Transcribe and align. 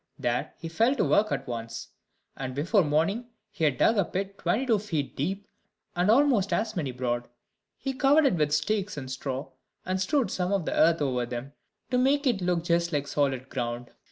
There 0.17 0.55
he 0.57 0.67
fell 0.67 0.95
to 0.95 1.05
work 1.05 1.31
at 1.31 1.47
once, 1.47 1.89
and 2.35 2.55
before 2.55 2.83
morning 2.83 3.27
he 3.51 3.65
had 3.65 3.77
dug 3.77 3.99
a 3.99 4.03
pit 4.03 4.39
twenty 4.39 4.65
two 4.65 4.79
feet 4.79 5.15
deep, 5.15 5.47
and 5.95 6.09
almost 6.09 6.51
as 6.51 6.75
many 6.75 6.91
broad. 6.91 7.27
He 7.77 7.93
covered 7.93 8.25
it 8.25 8.33
over 8.33 8.37
with 8.37 8.51
sticks 8.51 8.97
and 8.97 9.11
straw, 9.11 9.51
and 9.85 10.01
strewed 10.01 10.31
some 10.31 10.51
of 10.51 10.65
the 10.65 10.73
earth 10.73 11.03
over 11.03 11.27
them, 11.27 11.53
to 11.91 11.99
make 11.99 12.25
it 12.25 12.41
look 12.41 12.63
just 12.63 12.91
like 12.91 13.07
solid 13.07 13.47
ground. 13.49 13.91